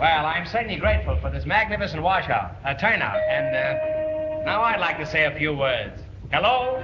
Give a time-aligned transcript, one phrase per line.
[0.00, 4.96] Well, I'm certainly grateful for this magnificent washout, uh, turnout, and uh, now I'd like
[4.96, 6.00] to say a few words.
[6.32, 6.76] Hello?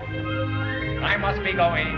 [1.02, 1.96] I must be going.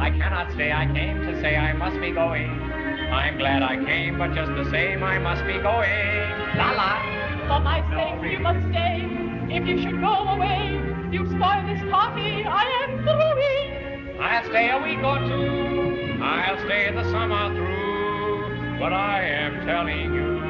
[0.00, 0.72] I cannot stay.
[0.72, 2.50] I came to say I must be going.
[2.50, 6.58] I'm glad I came, but just the same, I must be going.
[6.58, 6.98] La la.
[7.46, 9.06] For my sake, you must stay.
[9.48, 12.42] If you should go away, you spoil this party.
[12.42, 14.20] I am through.
[14.20, 16.18] I'll stay a week or two.
[16.24, 18.80] I'll stay the summer through.
[18.80, 20.45] But I am telling you,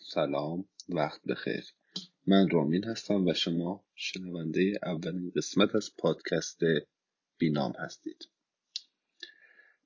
[0.00, 1.64] سلام وقت بخیر.
[2.26, 6.60] من رامین هستم و شما شنونده اولین قسمت از پادکست
[7.38, 8.28] بینام هستید.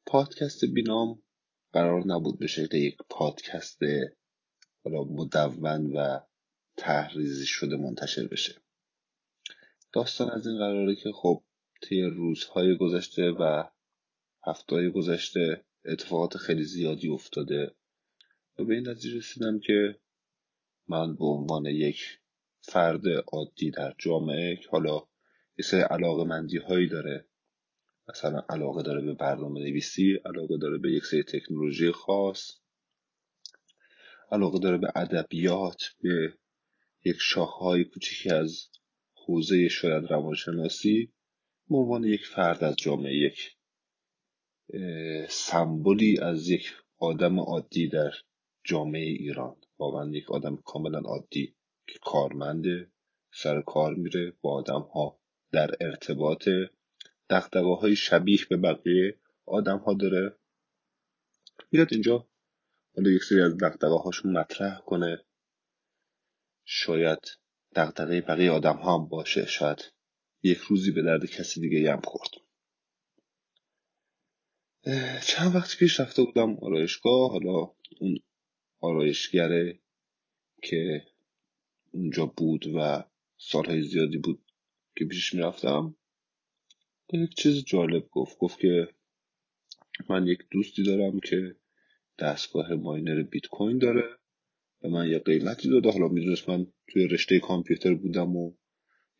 [0.07, 1.23] پادکست بینام
[1.73, 3.79] قرار نبود به شکل یک پادکست
[4.85, 6.21] حالا مدون و
[6.77, 8.62] تحریزی شده منتشر بشه.
[9.93, 11.43] داستان از این قراره که خب
[11.83, 13.65] طی روزهای گذشته و
[14.46, 17.74] هفتههای گذشته اتفاقات خیلی زیادی افتاده
[18.59, 19.98] و به این نتیجه رسیدم که
[20.88, 22.18] من به عنوان یک
[22.60, 25.09] فرد عادی در جامعه که حالا
[25.59, 27.29] یه سری علاقه مندی هایی داره
[28.09, 32.60] مثلا علاقه داره به برنامه نویسی علاقه داره به یک سری تکنولوژی خاص
[34.32, 36.35] علاقه داره به ادبیات به
[37.04, 38.68] یک شاخهای کوچیکی از
[39.15, 41.13] حوزه شاید روانشناسی
[41.68, 43.57] به عنوان یک فرد از جامعه یک
[45.29, 48.11] سمبولی از یک آدم عادی در
[48.65, 49.57] جامعه ایران.
[49.79, 51.55] واقعا یک آدم کاملا عادی
[51.87, 52.91] که کارمنده
[53.33, 55.21] سر کار میره با آدم ها
[55.52, 56.49] در ارتباط.
[57.30, 60.37] دقدقه های شبیه به بقیه آدم ها داره.
[61.73, 62.29] میاد اینجا
[62.97, 65.25] حالا یک سری از دقدقه هاشون مطرح کنه.
[66.65, 67.19] شاید
[67.75, 69.47] دقدقه بقیه آدم ها هم باشه.
[69.47, 69.93] شاید
[70.43, 72.47] یک روزی به درد کسی دیگه هم خورد.
[75.27, 78.19] چند وقت پیش رفته بودم آرایشگاه حالا اون
[78.81, 79.78] آرایشگره
[80.62, 81.06] که
[81.93, 83.04] اونجا بود و
[83.37, 84.43] سالهای زیادی بود
[84.97, 85.97] که پیشش می‌رفتم
[87.12, 88.38] یک چیز جالب گفت.
[88.38, 88.88] گفت که
[90.10, 91.56] من یک دوستی دارم که
[92.19, 94.04] دستگاه ماینر بیت کوین داره
[94.81, 95.91] به من یه قیمتی داده.
[95.91, 98.54] حالا می‌دونست من توی رشته کامپیوتر بودم و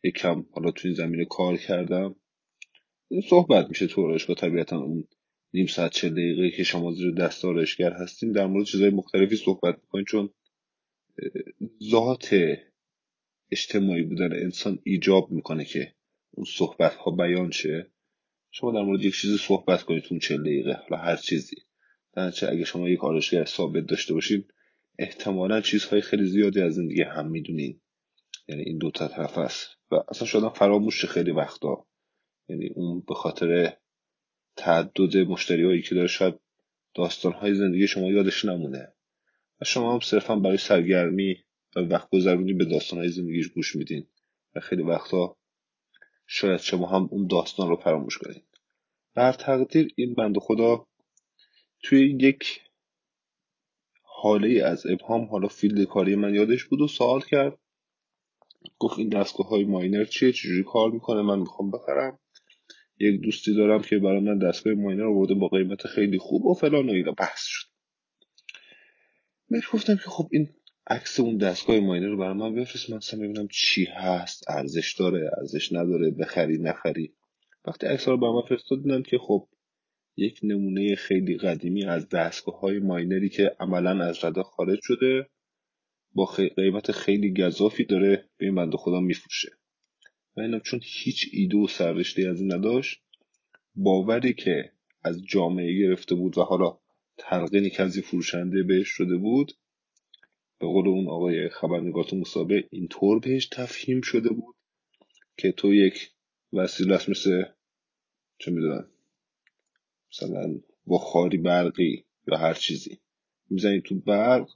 [0.03, 2.15] یکم حالا توی این زمینه کار کردم.
[3.29, 4.35] صحبت میشه تو آرایشگاه.
[4.35, 5.07] طبیعتا اون
[5.53, 9.75] نیم ساعت چه دقیقه که شما زیر دست آرایشگر هستین در مورد چیزهای مختلفی صحبت
[9.81, 10.29] می‌کنین چون
[11.91, 12.35] ذات
[13.51, 15.93] اجتماعی بودن انسان ایجاب می‌کنه که
[16.31, 17.91] اون صحبت ها بیان شه.
[18.51, 21.55] شما در مورد یک چیزی صحبت کنید اون چه دقیقه حالا هر چیزی.
[22.13, 24.43] درنچه اگه شما یک آرایشگر ثابت داشته باشین
[24.99, 27.81] احتمالا چیزهای خیلی زیادی از دیگه هم می‌دونین.
[28.47, 29.67] یعنی این دو طرف است.
[29.91, 31.87] و اصلا شاید فراموش خیلی وقتا.
[32.49, 33.73] یعنی اون به خاطر
[34.59, 36.39] تعدد مشتری هایی که داره شاید
[36.95, 38.93] داستان های زندگی شما یادش نمونه.
[39.61, 41.37] و شما هم صرفا برای سرگرمی
[41.75, 44.07] و وقت گذرونی به داستان های زندگیش گوش میدین
[44.55, 45.37] و خیلی وقتا
[46.27, 48.43] شاید شما هم اون داستان رو فراموش کنید
[49.15, 50.87] بر تقدیر این بند خدا
[51.83, 52.61] توی یک
[54.01, 57.59] هاله از ابهام حالا field کاری من یادش بود و سوال کرد.
[58.79, 62.19] گفت این دستگاه های miner چیه؟ چجوری کار می‌کنه؟ من می‌خوام بخرم.
[62.99, 66.89] یک دوستی دارم که برای من دستگاه miner آورده با قیمت خیلی خوب و فلان
[66.89, 67.11] و اینا.
[67.11, 67.67] بحث شد.
[69.49, 70.49] بهش گفتم که خب این
[70.87, 72.89] عکس اون دستگاه miner رو برای من بفرست.
[72.89, 74.49] من اصلا ببینم چی هست.
[74.49, 76.11] ارزش داره ارزش نداره.
[76.11, 77.13] بخری نخری.
[77.65, 79.47] وقتی عکس رو برای من فرستاد دیدم که خب
[80.17, 85.29] یک نمونه خیلی قدیمی از دستگاه های ماینری که عملا از رده خارج شده
[86.11, 89.58] با قیمت خیلی گذافی داره به این بنده خدا میفروشه.
[90.37, 93.01] و اینم چون هیچ ایده و سررشته از این نداشت
[93.75, 94.71] باوری که
[95.03, 96.79] از جامعه گرفته بود و حالا
[97.17, 99.51] تلقینی که از این فروشنده بهش شده بود
[100.59, 104.55] به قول اون آقای خبرنگار تو مسابقه اینطور بهش تفهیم شده بود
[105.37, 106.11] که تو یک
[106.53, 107.43] وسیله است مثل
[108.37, 108.87] چه می‌دونم
[110.13, 112.99] مثلا بخاری برقی یا هر چیزی
[113.49, 114.49] می‌زنی تو برق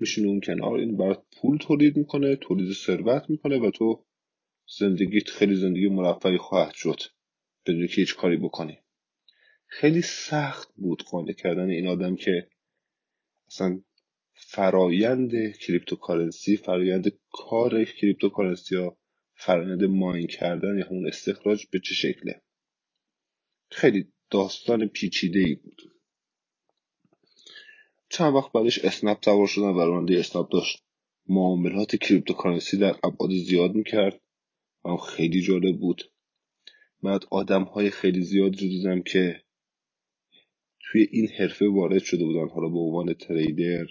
[0.00, 4.04] میشینه اون کنار این برات پول تولید می‌کنه تولید ثروت می‌کنه و تو
[4.78, 7.00] زندگیت خیلی زندگی مرفهی خواهد شد.
[7.66, 8.78] بدون که هیچ کاری بکنی.
[9.66, 12.48] خیلی سخت بود قانع کردن این آدم که
[13.48, 13.80] اصلا
[14.34, 18.96] فرایند cryptocurrency فرایند کار cryptocurrency یا
[19.34, 22.42] فرایند mine کردن یا همون استخراج به چه شکله؟
[23.70, 25.82] خیلی داستان پیچیده ای بود.
[28.08, 30.82] چند وقت بعدش اسنپ سوار شدم و راننده اسنپ داشت.
[31.28, 34.20] معاملات cryptocurrency در ابعاد زیاد می‌کرد.
[34.92, 36.10] و خیلی جالب بود.
[37.02, 39.42] بعد آدم های خیلی زیاد رو دیدم که
[40.80, 43.86] توی این حرفه وارد شده بودن حالا به عنوان trader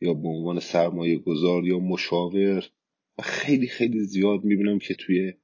[0.00, 2.70] یا به عنوان سرمایه گذار یا مشاور.
[3.18, 5.34] و خیلی خیلی زیاد می‌بینم که توی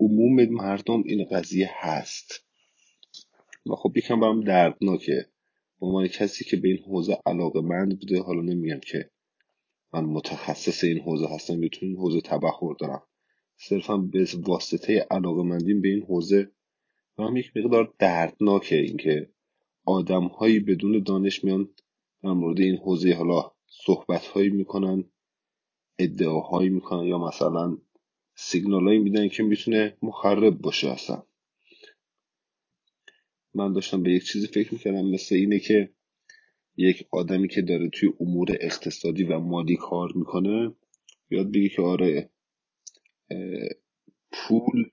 [0.00, 2.44] عموم مردم این قضیه هست.
[3.66, 5.26] و خب یکم برام دردناکه.
[5.80, 9.10] به عنوان کسی که به این حوزه علاقه مند بوده حالا نمیگم که
[9.92, 13.02] من متخصص این حوزه هستم یا تو این حوزه تبخور دارم.
[13.68, 16.50] صرفا به واسطه علاقه مندیم به این حوزه.
[17.18, 19.30] و هم یک مقدار دردناکه اینکه
[19.84, 21.68] آدم هایی بدون دانش میان
[22.22, 25.04] در مورد این حوزه حالا صحبت هایی می‌کنن
[25.98, 27.78] ادعاهایی می‌کنن یا مثلا
[28.34, 31.22] سیگنال هایی میدن که می‌تونه مخرب باشه اصلا.
[33.54, 35.94] من داشتم به یک چیزی فکر می‌کردم مثل اینه که
[36.76, 40.74] یک آدمی که داره توی امور اقتصادی و مالی کار می‌کنه
[41.30, 42.31] یاد بگی که آره
[44.32, 44.90] پول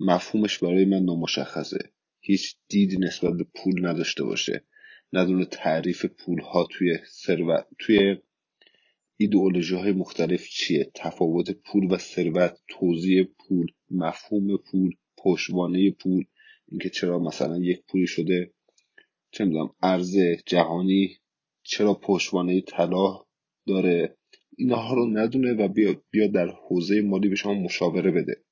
[0.00, 1.78] مفهومش برای من نامشخصه.
[2.20, 4.64] هیچ دیدی نسبت به پول نداشته باشه.
[5.12, 8.16] ندونه تعریف پول ها توی ثروت توی
[9.16, 16.24] ایدئولوژی های مختلف چیه؟ تفاوت پول و ثروت توضیح پول مفهوم پول پشتوانه پول.
[16.68, 18.54] اینکه چرا مثلا یک پولی شده
[19.30, 20.16] چه می‌دونم ارز
[20.46, 21.16] جهانی
[21.62, 23.24] چرا پشتوانه طلا
[23.66, 24.16] داره؟
[24.56, 28.44] اینها رو ندونه و بیا, بیا در حوزه مالی به شما مشاوره بده.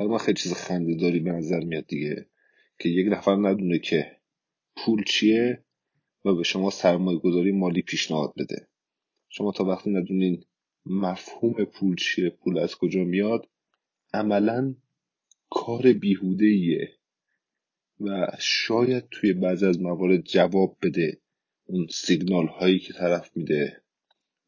[0.00, 2.26] من خیلی چیز خنده داری به نظر میاد دیگه
[2.78, 4.16] که یک نفر ندونه که
[4.76, 5.64] پول چیه
[6.24, 8.68] و به شما سرمایه گذاری مالی پیشنهاد بده.
[9.28, 10.44] شما تا وقتی ندونین
[10.86, 13.48] مفهوم پول چیه پول از کجا میاد
[14.14, 14.74] عملا
[15.50, 16.98] کار بیهوده ایه
[18.00, 21.20] و شاید توی بعضی از موارد جواب بده
[21.66, 23.83] اون سیگنال هایی که طرف میده.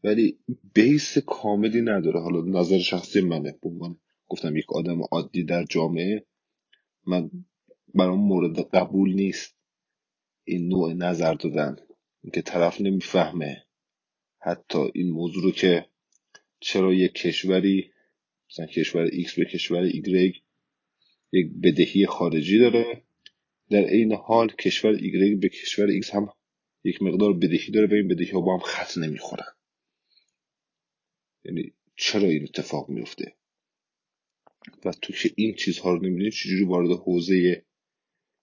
[0.04, 0.38] ولی
[0.74, 2.20] بیس کاملی نداره.
[2.20, 3.58] حالا نظر شخصی منه.
[3.62, 3.96] به
[4.28, 6.26] گفتم یک آدم عادی در جامعه
[7.06, 7.30] من
[7.94, 9.56] برام مورد قبول نیست
[10.44, 11.76] این نوع نظر دادن.
[12.32, 13.62] که طرف نمی‌فهمه
[14.40, 15.86] حتی این موضوع رو که
[16.60, 17.90] چرا یک کشوری
[18.50, 20.02] مثلا کشور X به کشور Y
[21.32, 23.02] یک بدهی خارجی داره.
[23.70, 26.28] در عین حال کشور Y به کشور X هم
[26.84, 29.55] یک مقدار بدهی داره و این بدهی ها با هم خط نمی‌خورن.
[31.46, 33.36] یعنی چرا این اتفاق میفته
[34.84, 37.64] و تو که این چیزها رو نمی‌دونی چجوری وارد حوزه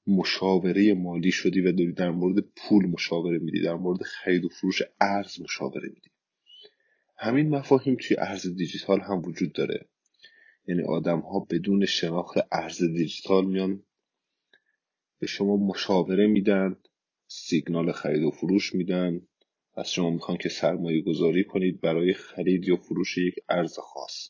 [0.08, 4.82] مشاوره مالی شدی و داری در مورد پول مشاوره میدی در مورد خرید و فروش
[5.02, 6.10] ارز مشاوره میدی.
[7.18, 9.90] همین مفاهیم توی ارز دیجیتال هم وجود داره.
[10.68, 13.84] یعنی آدم ها بدون شناخت ارز دیجیتال میان
[15.20, 16.76] به شما مشاوره میدن
[17.28, 19.28] سیگنال خرید و فروش میدن.
[19.76, 24.30] از شما می‌خوان که سرمایه گذاری کنید برای خرید یا فروش یک ارز خاص.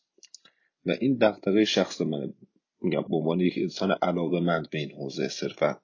[0.86, 2.34] و این دغدغه شخصی منه
[2.82, 5.82] میگم به عنوان یک انسان علاقه مند به این حوزه صرفا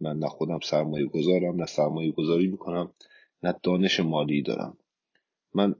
[0.00, 2.94] من نه خودم سرمایه گذارم نه سرمایه گذاری می‌کنم
[3.42, 4.78] نه دانش مالی دارم.
[5.54, 5.74] من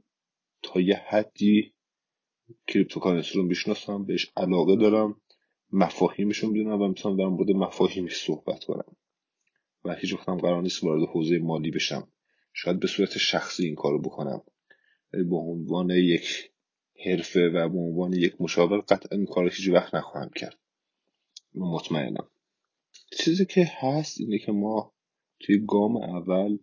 [0.62, 1.74] تا یه حدی
[2.66, 5.20] cryptocurrency رو می‌شناسم بهش علاقه دارم
[5.72, 8.96] مفاهیمشون می‌دونم و می‌تونم در مورد مفاهیمش صحبت کنم.
[9.84, 12.08] و هیچ وقتم قرار نیست وارد حوزه مالی بشم.
[12.52, 14.42] شاید به صورت شخصی این کارو بکنم.
[15.12, 16.50] ولی به عنوان یک
[17.04, 20.58] حرفه و به عنوان یک مشاور قطعا این کار هیچ وقت نخواهم کرد.
[21.54, 22.30] مطمئنم.
[23.18, 24.94] چیزی که هست اینه که ما
[25.40, 26.58] توی گام اول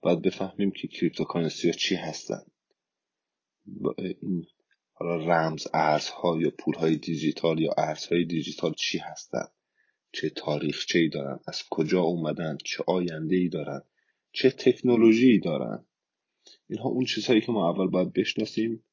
[0.00, 2.42] باید بفهمیم که کریپتوکارنسی ها چی هستن.
[3.98, 4.46] این
[4.92, 9.44] حالا رمز ارزها یا پولهای دیجیتال یا ارزهای دیجیتال چی هستن؟
[10.12, 13.82] چه تاریخچه ای دارن؟ از کجا اومدن؟ چه آینده ای دارن؟
[14.32, 15.86] چه تکنولوژی دارن.
[16.68, 18.84] اینها اون چیزهایی که ما اول باید بشناسیم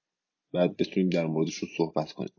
[0.53, 2.33] بعد بتونیم در موردشون صحبت کنیم.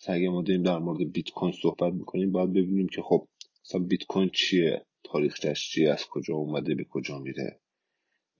[0.00, 3.28] مثلا اگه ما داریم در مورد بیت کوین صحبت می‌کنیم باید ببینیم که خب
[3.64, 7.60] مثلا بیت کوین چیه؟ تاریخش چیه؟ از کجا اومده؟ به کجا میره؟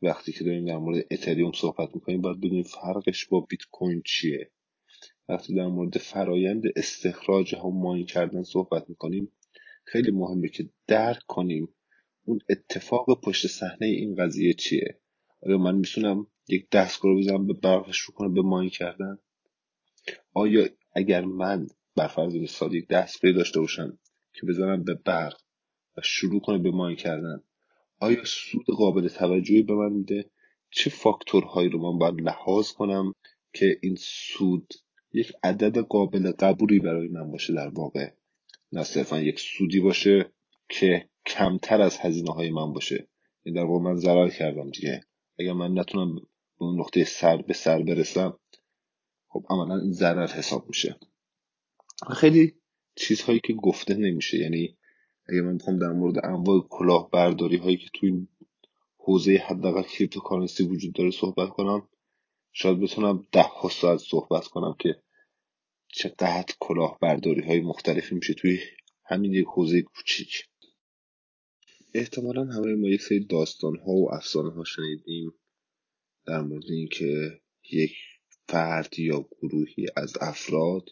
[0.03, 4.51] وقتی که داریم در مورد اتریوم صحبت می‌کنیم باید بدونیم فرقش با بیت کوین چیه.
[5.29, 9.33] وقتی در مورد فرایند استخراج هم ماین کردن صحبت می‌کنیم
[9.85, 11.69] خیلی مهمه که درک کنیم
[12.25, 14.99] اون اتفاق پشت صحنه این قضیه چیه؟
[15.43, 19.19] آیا من می‌تونم یک دستگاه رو بزنم به برقش رو کنم به ماین کردن؟
[20.33, 21.67] آیا اگر من
[21.97, 23.99] بر فرض مثال یک دستگاهی داشته باشم
[24.33, 25.41] که بزنم به برق
[25.97, 27.43] و شروع کنه به ماین کردن
[28.01, 30.31] آیا سود قابل توجهی به من میده؟
[30.71, 33.13] چه فاکتورهایی رو من باید لحاظ کنم
[33.53, 34.73] که این سود
[35.13, 38.11] یک عدد قابل قبولی برای من باشه در واقع؟
[38.73, 40.33] نه صرفا یک سودی باشه
[40.69, 42.95] که کمتر از هزینه های من باشه.
[42.97, 45.01] این یعنی در واقع من ضرر کردم دیگه.
[45.39, 46.21] اگر من نتونم به
[46.59, 48.39] اون نقطه سر به سر برسم
[49.29, 50.97] خب عملا این ضرر حساب میشه.
[52.17, 52.55] خیلی
[52.97, 54.39] چیزهایی که گفته نمیشه.
[54.39, 54.77] یعنی
[55.27, 58.27] اگه من می‌خوام در مورد انواع کلاهبرداری هایی که توی
[58.99, 61.89] حوزه حداقل کریپتوکارنسی وجود داره صحبت کنم
[62.53, 65.03] شاید بتونم ده ساعت صحبت کنم که
[65.89, 68.61] چقدر کلاهبرداری های مختلفی میشه توی
[69.05, 70.49] همین یک حوزه کوچیک.
[71.95, 75.33] احتمالا همه ما یک سری داستان ها و افسانه ها شنیدیم
[76.27, 77.41] در مورد اینکه
[77.73, 77.93] یک
[78.49, 80.91] فرد یا گروهی از افراد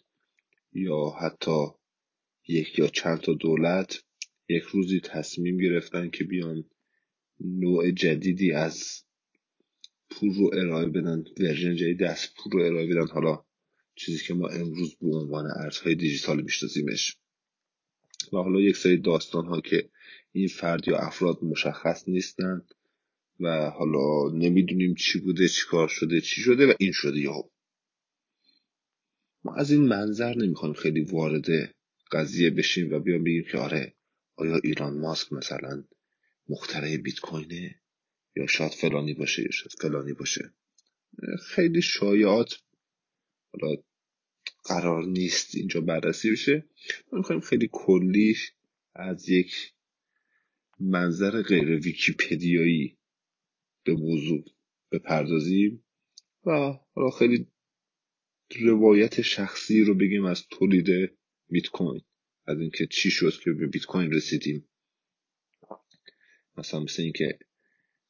[0.73, 1.65] یا حتی
[2.47, 4.03] یک یا چند تا دولت
[4.49, 6.63] یک روزی تصمیم گرفتن که بیان
[7.39, 9.03] نوع جدیدی از
[10.09, 13.07] پول رو ارائه بدن ورژن جدیدی از پول رو ارائه بدن.
[13.07, 13.45] حالا
[13.95, 17.17] چیزی که ما امروز به عنوان ارزهای دیجیتال میشناسیمش.
[18.33, 19.89] و حالا یک سری داستان ها که
[20.33, 22.73] این فرد یا افراد مشخص نیستند
[23.39, 27.49] و حالا نمی‌دونیم چی بوده چی کار شده چی شده و این شده یا
[29.43, 31.45] ما از این منظر نمی‌خوایم خیلی وارد
[32.11, 33.95] قضیه بشیم و بیان بگیم که آره
[34.35, 35.83] آیا ایران ماسک مثلا
[36.49, 37.81] مخترع بیت کوینه
[38.35, 40.53] یا شاید فلانی باشه یا شاید فلانی باشه؟
[41.47, 42.59] خیلی شایعات
[43.53, 43.75] حالا
[44.63, 46.65] قرار نیست اینجا بررسی بشه.
[47.11, 48.53] ما می‌خوایم خیلی کلیش
[48.95, 49.72] از یک
[50.79, 52.97] منظر غیر ویکیپدیایی
[53.83, 54.45] به موضوع
[54.91, 55.85] بپردازیم
[56.45, 56.51] و
[56.93, 57.47] حالا خیلی
[58.59, 61.17] روایت شخصی رو بگیم از تولید
[61.49, 62.01] بیت کوین
[62.45, 64.69] از اینکه چی شد که به بیت کوین رسیدیم.
[66.57, 67.39] مثلا مثل اینکه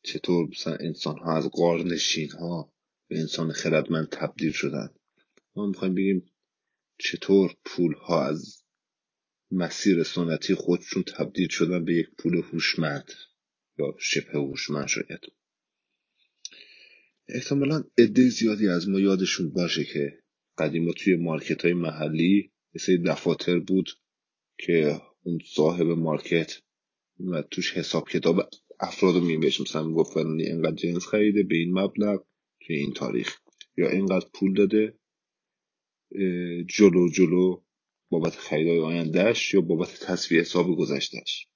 [0.03, 2.73] چطور مثلا انسان ها از قارنشین ها
[3.07, 4.89] به انسان خردمند تبدیل شدن.
[5.55, 6.25] ما می‌خوایم بگیم
[6.97, 8.62] چطور پول ها از
[9.53, 13.11] مسیر سنتی خودشون تبدیل شدن به یک پول هوشمند
[13.79, 15.19] یا شبه هوشمند شاید.
[17.27, 20.19] احتمالا عده زیادی از ما یادشون باشه که
[20.57, 23.89] قدیما توی مارکت های محلی مثل دفاتر بود
[24.57, 26.61] که اون صاحب مارکت
[27.19, 32.25] و توش حساب کتاب افراد رو میبهش مثلا می‌گفت اینقدر جنس خریده به این مبلغ
[32.61, 33.37] توی این تاریخ.
[33.77, 34.99] یا اینقدر پول داده
[36.67, 37.62] جلو جلو
[38.13, 41.47] بابت خریدهای آیندهش یا بابت تصویه حساب گذشتهش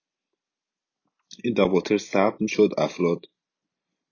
[1.43, 3.25] این دفاتر ثبت می‌شد افراد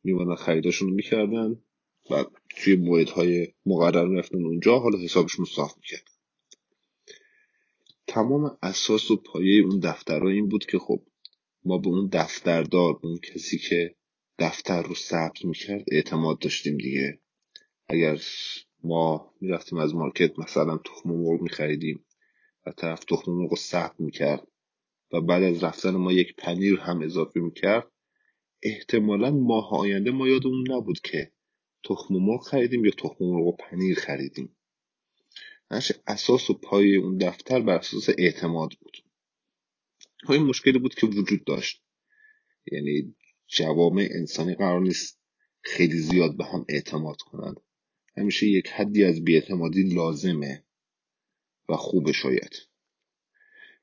[0.04, 1.62] میومدن خریداشون رو می‌کردن
[2.12, 6.08] و توی موعدهای مقرر می‌رفتن اونجا حالا حسابشون رو صاف می‌کرد
[8.08, 11.02] تمام اساس و پایه اون دفترها این بود که خب
[11.66, 13.96] ما به اون دفتردار اون کسی که
[14.40, 17.20] دفتر رو ثبت می‌کرد اعتماد داشتیم دیگه.
[17.88, 18.22] اگر
[18.84, 22.06] ما می‌رفتیم از مارکت مثلا تخم مرغ میخریدیم.
[22.66, 24.48] و طرف تخم مرغ رو ثبت می‌کرد
[25.12, 27.92] و بعد از رفتن ما یک پنیر هم اضافه می‌کرد.
[28.64, 31.32] احتمالا ماه آینده ما یادمون نبود که
[31.84, 34.56] تخم مرغ خریدیم یا تخم مرغ و پنیر خریدیم.
[36.08, 38.98] اساس و پای اون دفتر بر اساس اعتماد بود.
[40.30, 41.84] این مشکلی بود که وجود داشت.
[42.72, 43.16] یعنی
[43.48, 45.20] جوامع انسانی قرار نیست
[45.62, 47.60] خیلی زیاد به هم اعتماد کنند.
[48.18, 50.65] همیشه یک حدی از بیاعتمادی لازمه.
[51.70, 52.56] و خوبه شاید.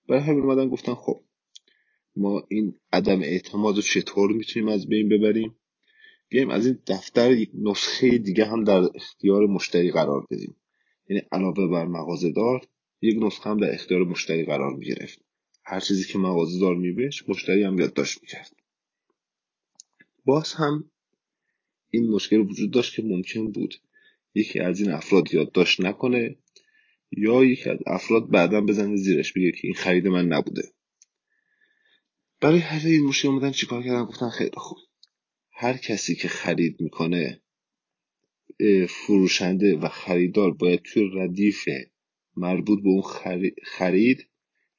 [0.09, 1.25] برای همین اومدن گفتن خب
[2.17, 5.57] ما این عدم اعتماد رو چطور می‌تونیم از بین ببریم؟
[6.29, 10.57] بیایم از این دفتر یک نسخه دیگه هم در اختیار مشتری قرار بدیم.
[11.09, 12.61] یعنی علاوه بر مغازه دار
[13.03, 15.21] یک نسخه هم در اختیار مشتری قرار می‌گرفت.
[15.65, 18.57] هر چیزی که مغازه دار میبهش مشتری هم یادداشت می‌کرد.
[20.25, 20.91] باز هم
[21.91, 23.75] این مشکل وجود داشت که ممکن بود
[24.35, 26.37] یکی از این افراد یادداشت نکنه
[27.17, 30.63] یا یکی از افراد بعدا بزنه زیرش بگه که این خرید من نبوده.
[32.41, 34.79] برای حل این مشکل اومدن چیکار کردن؟ گفتن خیلی خوب.
[35.53, 37.43] هر کسی که خرید می‌کنه
[38.89, 41.69] فروشنده و خریدار باید توی ردیف
[42.37, 43.03] مربوط به اون
[43.65, 44.27] خرید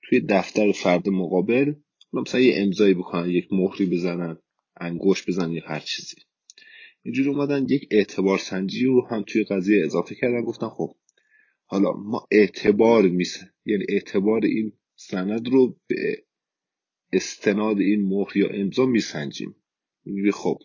[0.02, 1.74] توی دفتر فرد مقابل
[2.14, 4.38] مثلا یه امضایی بکنن یک مهری بزنن
[4.78, 6.16] انگوش بزنن یا هر چیزی.
[7.04, 10.96] اینجوری اومدن یک اعتبار سنجی رو هم توی قضیه اضافه کردن گفتن خب
[11.74, 16.24] حالا ما اعتبار میسن یعنی اعتبار این سند رو به
[17.14, 19.56] استناد این مهر یا امضا میسنجیم.
[20.06, 20.60] میگه خب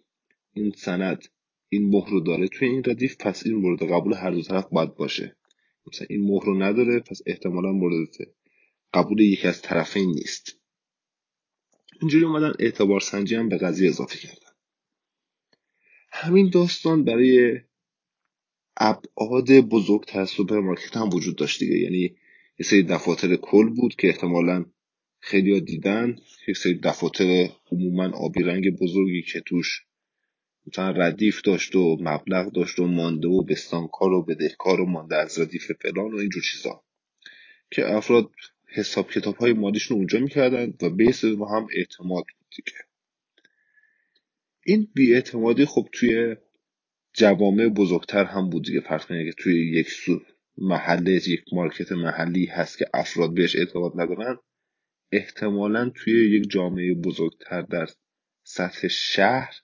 [0.52, 1.24] این سند
[1.68, 4.94] این مهر رو داره توی این ردیف پس این مورد قبول هر دو طرف باید
[4.94, 5.36] باشه.
[5.86, 8.14] مثلا این مهر رو نداره پس احتمالا مورد
[8.94, 10.60] قبول یکی از طرفین نیست.
[12.00, 14.52] اینجوری اومدن اعتبار سنجی هم به قضیه اضافه کردن.
[16.10, 17.60] همین داستان برای
[18.78, 21.78] ابعاد بزرگتر سوپرمارکت هم وجود داشت دیگه.
[21.78, 22.16] یعنی
[22.58, 24.64] یه سری دفاتر کل بود که احتمالا
[25.20, 26.16] خیلی دیدن.
[26.48, 29.84] یک سری دفاتر عموما آبی رنگ بزرگی که توش
[30.66, 35.38] مثلا ردیف داشت و مبلغ داشت و مانده و بستانکار و بدهکار و مانده از
[35.38, 36.82] ردیف فلان و اینجور چیزا.
[37.70, 38.30] که افراد
[38.66, 42.78] حساب کتاب های مالیشون اونجا می‌کردن و بیس ما هم اعتماد بود دیگه.
[44.66, 46.36] این بیاعتمادی خب توی
[47.12, 48.80] جوامع بزرگتر هم بود دیگه.
[48.80, 50.20] فرض کنید که توی یک سو
[50.58, 54.38] محله یک مارکت محلی هست که افراد بهش اعتماد ندارن
[55.12, 57.88] احتمالا توی یک جامعه بزرگتر در
[58.44, 59.54] سطح شهر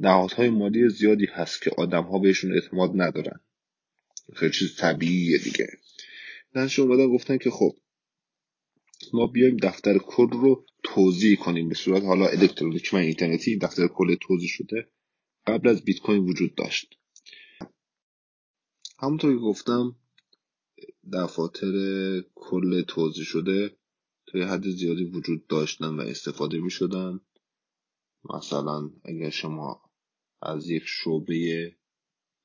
[0.00, 3.40] نهادهای مالی زیادی هست که آدمها بهشون اعتماد ندارن.
[4.34, 5.68] خیلی چیز طبیعیه دیگه.
[6.54, 7.76] دانش اومدن گفتن که خب
[9.12, 14.14] ما بیایم دفتر کل رو توضیح کنیم به صورت حالا الکترونیک و اینترنتی دفتر کل
[14.20, 14.88] توضیح شده.
[15.46, 16.98] قبل از بیت کوین وجود داشت.
[18.98, 19.96] همونطور که گفتم
[21.12, 21.72] دفاتر
[22.34, 23.76] کل توضیح شده
[24.26, 27.20] تا حد زیادی وجود داشتن و استفاده می شدن
[28.34, 29.90] مثلا اگر شما
[30.42, 31.76] از یک شعبه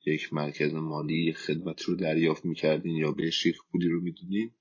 [0.06, 4.54] یک مرکز مالی خدمت رو دریافت می‌کردین یا بهش یک پولی رو می‌دونین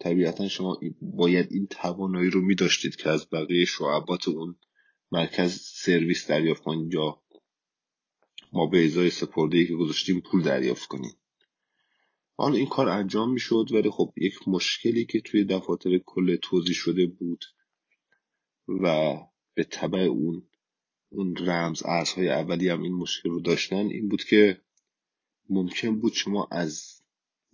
[0.00, 4.56] طبیعتا شما باید این توانایی رو میداشتید که از بقیه شعبات اون
[5.12, 7.21] مرکز سرویس دریافت کنید یا
[8.52, 11.16] ما به ازای سپرده که گذاشتیم پول دریافت کنیم.
[12.36, 17.06] حالا این کار انجام می‌شد ولی خب یک مشکلی که توی دفاتر کل توضیح شده
[17.06, 17.44] بود
[18.68, 19.14] و
[19.54, 20.48] به طبع اون
[21.10, 24.60] اون رمز ارزهای اولی هم این مشکل رو داشتن این بود که
[25.50, 27.02] ممکن بود شما از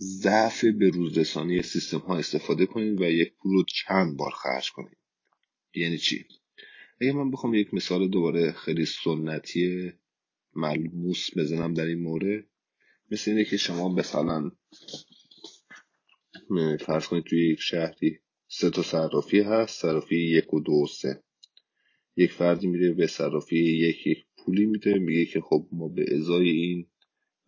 [0.01, 4.99] ضعف به روزرسانی سیستم ها استفاده کنید و یک پول رو چند بار خرج کنید.
[5.75, 6.27] یعنی چی؟
[7.01, 9.93] اگه من بخوام یک مثال دوباره خیلی سنتی
[10.59, 12.45] ملموس بزنم در این مورد
[13.11, 14.51] مثل اینه که شما مثلا
[16.81, 21.25] فرض کنید توی یک شهری سه تا صرافی هست صرافی یک و دو و سه.
[22.17, 26.51] یک فردی میره به صرافی یک یک پولی میده میگه که خب ما به ازای
[26.51, 26.89] این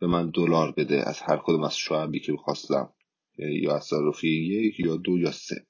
[0.00, 2.95] به من دلار بده از هر کدوم از شعبی که خواستم
[3.38, 5.67] یا از صرافی یک یا دو یا سه.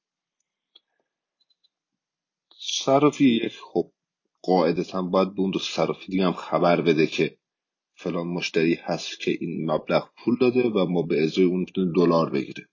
[2.58, 3.92] صرافی یک خب
[4.42, 7.38] قاعدتا باید به اون دو صرافی دیگه هم خبر بده که
[8.02, 12.30] فلان مشتری هست که این مبلغ پول داده و ما به ازای اون می‌تونه دلار
[12.30, 12.68] بگیره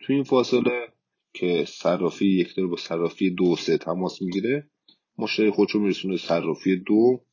[0.00, 0.88] تو این فاصله
[1.34, 4.70] که صرافی یک داره با صرافی دو سه تماس می‌گیره
[5.18, 7.24] مشتری خودشو میرسونه صرافی دو.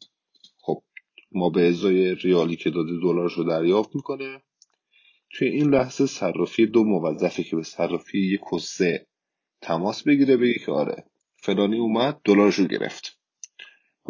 [0.58, 0.84] خب
[1.32, 4.42] ما به ازای ریالی که داده دلارش رو دریافت می‌کنه.
[5.34, 9.08] توی این لحظه صرافی دو موظفه که به صرافی یک و سه
[9.62, 13.21] تماس بگیره بگه که آره فلانی اومد دلارش رو گرفت.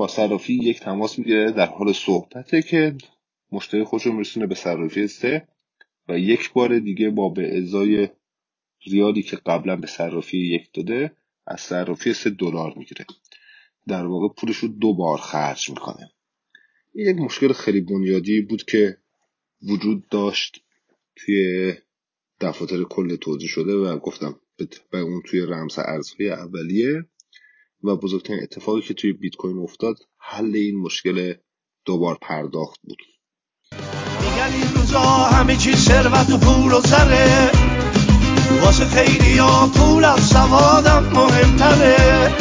[0.07, 2.95] صرافی یک تماس می‌گیره در حال صحبته که
[3.51, 5.47] مشتری خودش رو میرسونه به صرافی سه
[6.09, 8.09] و یک بار دیگه با به ازای
[8.87, 11.11] ریالی که قبلا به صرافی یک داده
[11.47, 13.05] از صرافی سه دلار می‌گیره.
[13.87, 16.11] در واقع پولش رو دو بار خرج می‌کنه.
[16.93, 18.97] این یک مشکل خیلی بنیادی بود که
[19.63, 20.63] وجود داشت
[21.15, 21.73] توی
[22.41, 24.39] دفاتر کل توضیح شده و گفتم
[24.91, 27.05] به اون توی رمز ارزهای اولیه.
[27.83, 31.33] و بزرگترین اتفاقی که توی بیت کوین افتاد حل این مشکل
[31.85, 32.97] دوبار پرداخت بود.
[34.21, 37.51] میگن این روزا همه چی ثروت و پول و سره.
[38.61, 42.31] واسه خیلی ها پول از سوادم مهمتره.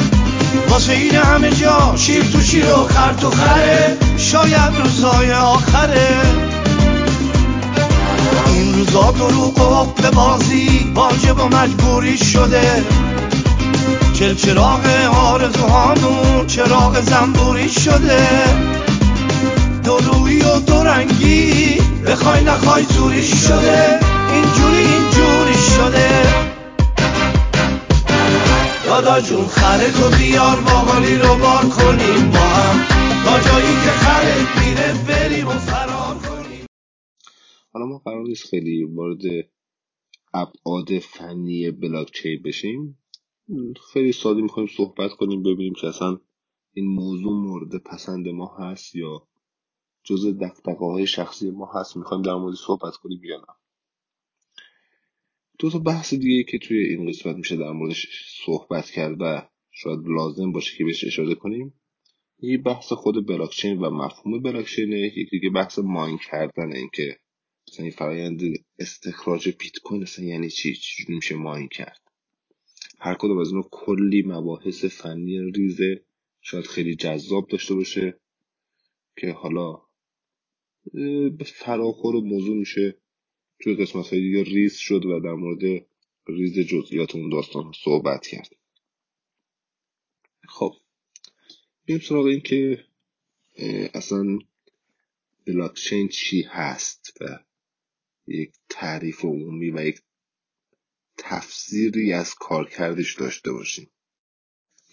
[0.68, 3.98] واسه این همه جا شیر تو شیر و خر تو خره.
[4.16, 6.20] شاید روزای آخره.
[8.46, 12.84] این روزا دروغ و حقل بازی واجب و مجبوری شده.
[14.20, 14.86] چل چراغ
[15.32, 18.28] آرزوهامون چراغ زنبوری شده.
[19.84, 24.00] دورویی و دورنگی بخوای نخوای زوری شده.
[24.32, 26.08] اینجوری اینجوری شده.
[28.86, 32.86] دادا جون خره تو بیار باقالی رو بار کنیم با هم.
[33.24, 36.66] تا جایی که خره میره بریم و فرار کنیم.
[37.72, 39.22] حالا ما قرار نیست خیلی وارد
[40.34, 42.96] ابعاد فنی بلاکچین بشیم.
[43.92, 46.20] خیلی ساده می‌خوایم صحبت کنیم ببینیم که اصلا
[46.72, 49.28] این موضوع مورد پسند ما هست یا
[50.04, 51.96] جز دقدقه های شخصی ما هست.
[51.96, 53.54] می‌خوایم در مورد صحبت کنیم یا نه؟
[55.58, 58.06] دو تا بحث دیگه که توی این قسمت میشه در موردش
[58.46, 61.80] صحبت کرد و شاید لازم باشه که بهش اشاره کنیم
[62.38, 67.18] یه بحث خود بلاکچین و مفهوم بلاکچینه یکی دیگه بحث ماین کردن این که
[67.68, 68.40] مثلا این فرایند
[68.78, 72.09] استخراج بیت کوین اصلا یعنی چی؟ چجوری میشه ماین کرد؟
[73.00, 76.04] هر کدوم از اونها کلی مباحث فنی ریزه
[76.40, 78.20] شاید خیلی جذاب داشته باشه
[79.16, 79.82] که حالا
[81.38, 82.96] به فراخور موضوع میشه.
[83.60, 85.86] توی قسمت های دیگه ریز شد و در مورد
[86.28, 88.56] ریز جزئیات اون داستان صحبت کرد.
[90.48, 90.72] خب
[91.88, 92.84] بریم سراغ این که
[93.94, 94.38] اصلا
[95.46, 97.38] بلاکچین چی هست و
[98.26, 100.00] یک تعریف عمومی و یک
[101.20, 103.90] تفسیری از کارکردش داشته باشیم.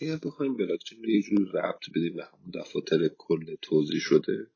[0.02, 4.48] اگر بخوایم بلاکچین رو یه جور ربط بدیم به همون دفاتر کل توضیح شده.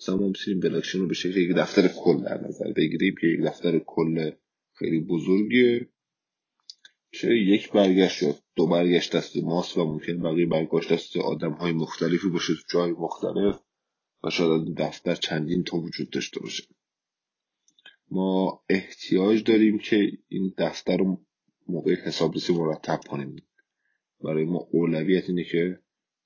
[0.00, 3.40] مثلا ما می‌تونیم بلاکچین رو به شکل یک دفتر کل در نظر بگیریم که یک
[3.40, 4.30] دفتر کل
[4.74, 5.88] خیلی بزرگه
[7.12, 11.72] چه یک برگشت شد دو برگشت دست ماست و ممکن بقیه برگشت دست آدم های
[11.72, 13.60] مختلفی باشه تو جای مختلف
[14.24, 16.62] و شاید دفتر چندین تا وجود داشته باشه.
[18.14, 21.20] ما احتیاج داریم که این دفتر رو
[21.68, 23.36] موقع حسابرسی مرتب کنیم.
[24.24, 25.78] برای ما اولویت اینه که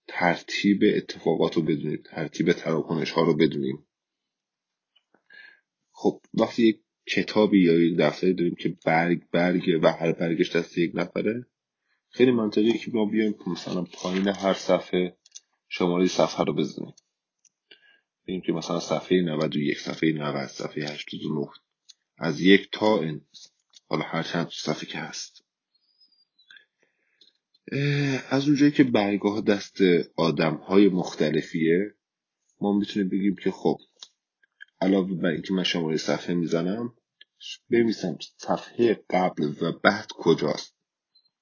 [0.07, 3.87] ترتیب اتفاقات رو بدونیم ترتیب تراکنش ها رو بدونیم.
[5.91, 10.79] خب وقتی یک کتابی یا یک دفتری داریم که برگ برگ و هر برگش دست
[10.79, 11.47] یک نفره
[12.09, 15.17] خیلی منطقیه که ما بیایم مثلا پایین هر صفحه
[15.69, 16.95] شماره صفحه رو بزنیم.
[18.23, 21.47] ببینیم که مثلا صفحه 91 صفحه 90 صفحه 89
[22.19, 23.27] از یک تا این.
[23.89, 25.45] حالا هر چند صفحه که هست.
[28.31, 29.77] از اونجایی که برگاه دست
[30.17, 31.95] آدم های مختلفیه
[32.61, 33.79] ما می‌تونیم بگیم که خب
[34.81, 36.95] علاوه بر اینکه من شماره صفحه می‌زنم
[37.71, 40.77] بمیسم صفحه قبل و بعد کجاست.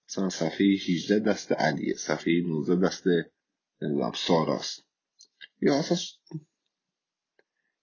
[0.08, 3.04] مثلا صفحه 18 دست علیه صفحه 19 دست
[4.14, 4.84] ساراست.
[5.62, 5.96] یا اصلا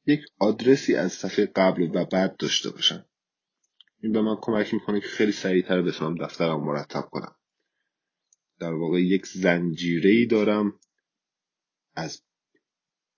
[0.05, 3.05] یک آدرسی از صفحه قبل و بعد داشته باشم
[4.03, 7.35] این به من کمک می‌کنه که خیلی سریعتر بتونم دفترم مرتب کنم.
[8.59, 10.79] در واقع یک زنجیره ای دارم
[11.95, 12.23] از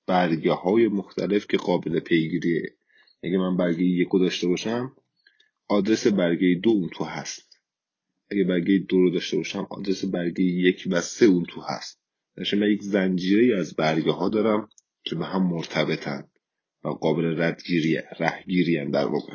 [0.08, 2.78] برگه های مختلف که قابل پیگیریه.
[3.24, 4.96] اگه من برگه یکو داشته باشم
[5.67, 7.60] آدرس برگه دو اون تو هست.
[8.32, 12.02] اگه برگه دو رو داشته باشم آدرس برگه یک و سه اون تو هست.
[12.38, 14.69] داشته من یک زنجیره از برگه ها دارم
[15.04, 16.30] که به هم مرتبطن.
[16.84, 19.34] و قابل ردگیری رهگیری در واقع.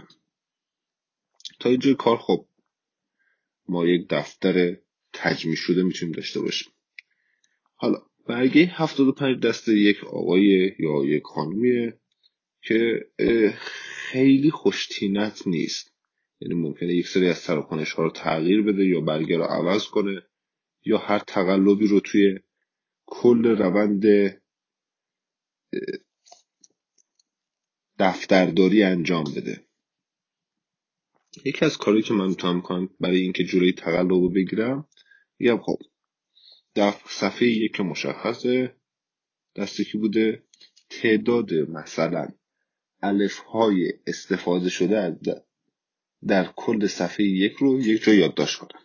[1.60, 2.46] تا اینجای کار خب
[3.68, 4.76] ما یک دفتر
[5.12, 6.72] تجمی شده می‌تونیم داشته باشیم.
[7.74, 12.00] حالا برگه 75 دست یک آقای یا یک خانمیه
[12.62, 13.10] که
[14.10, 15.94] خیلی خوشتینت نیست.
[16.40, 20.22] یعنی ممکنه یک سری از تراکنش ها رو تغییر بده یا برگه رو عوض کنه
[20.84, 22.38] یا هر تقلبی رو توی
[23.06, 24.04] کل روند
[27.98, 29.64] دفترداری انجام بده.
[31.44, 34.88] یکی از کاری که من می‌تونم کنم برای اینکه جلوی تقلب رو بگیرم
[35.38, 35.78] میگم خب
[36.76, 38.76] دف صفحه یک مشخصه
[39.56, 40.42] دستی که بوده
[40.90, 42.28] تعداد مثلا
[43.02, 45.18] الف های استفاده شده
[46.26, 48.80] در کل صفحه یک رو یک جا یادداشت کنم.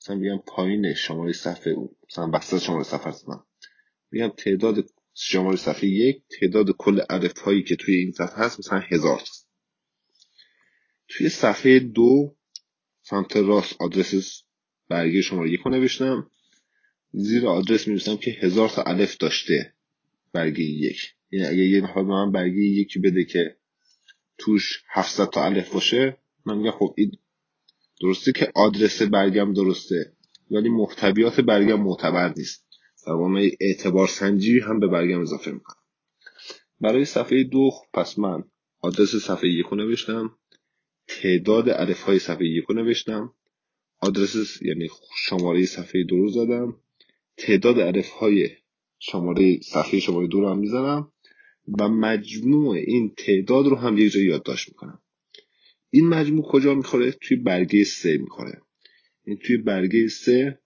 [0.00, 3.46] مثلا میگم پایین شماره صفحه اون مثلا بسته شماره صفحه هستم.
[4.10, 8.78] میگم تعداد شماره صفحه یک تعداد کل الف هایی که توی این صفحه هست مثلا
[8.78, 9.22] هزار
[11.08, 12.36] توی صفحه دو
[13.02, 14.42] سمت راست آدرس
[14.88, 16.30] برگه شماره یک رو نوشتم.
[17.12, 19.74] زیر آدرس می که هزار تا الف داشته
[20.32, 21.14] برگه یک.
[21.30, 23.56] یعنی اگه یه نفر به من برگه یکی بده که
[24.38, 27.12] توش 700 تا الف باشه من میگم خب این
[28.00, 30.12] درسته که آدرس برگم درسته
[30.50, 32.67] ولی محتویات برگم معتبر نیست.
[33.08, 35.82] در واقع اعتبار سنجی هم به برگم اضافه می‌کنم.
[36.80, 38.44] برای صفحه دو پس من
[38.80, 40.38] آدرس صفحه یک نوشتم
[41.06, 43.34] تعداد الف های صفحه یک نوشتم
[44.00, 46.80] آدرس یعنی شماره صفحه دو رو زدم
[47.36, 48.50] تعداد الف های
[48.98, 51.12] شماره صفحه شماره دو رو هم می‌زنم
[51.78, 55.02] و مجموع این تعداد رو هم یک جای یادداشت می‌کنم.
[55.90, 58.62] این مجموع کجا می‌خوره؟ توی برگه سه می‌خوره.
[59.24, 60.60] این توی برگه سه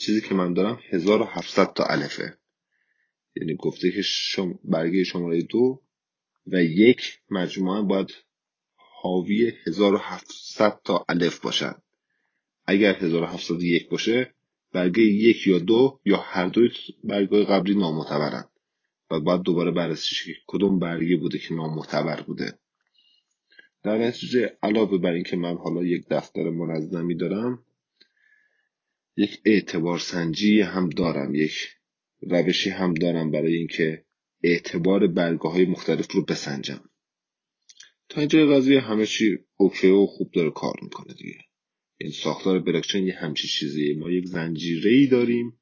[0.00, 2.38] چیزی که من دارم 1700 تا الفه.
[3.36, 5.82] یعنی گفته که شم برگه شماره دو
[6.46, 8.10] و یک مجموعا باید
[9.02, 11.74] حاوی 1700 تا الف باشن.
[12.66, 14.34] اگر 1701 باشه
[14.72, 16.70] برگه یک یا دو یا هر دوی
[17.04, 18.44] برگه قبلی نامعتبرن.
[19.10, 22.58] و باید دوباره بررسی که کدوم برگه بوده که نامعتبر بوده.
[23.82, 27.64] در نتیجه علاوه بر اینکه من حالا یک دفتر منظمی دارم
[29.16, 31.68] یک اعتبار سنجی هم دارم یک
[32.20, 34.04] روشی هم دارم برای اینکه
[34.42, 36.80] اعتبار برگه های مختلف رو بسنجم.
[38.08, 41.38] تا اینجا قضیه همه چی اوکی و خوب داره کار می‌کنه دیگه.
[41.96, 43.96] این ساختار بلاکچین یه همچی چیزیه.
[43.96, 45.60] ما یک زنجیره ای داریم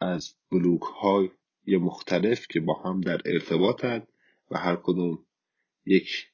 [0.00, 1.28] از بلوک های
[1.76, 4.08] مختلف که با هم در ارتباطند
[4.50, 5.26] و هر کدوم
[5.86, 6.26] یک